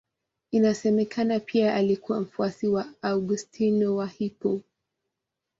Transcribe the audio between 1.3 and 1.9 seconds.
pia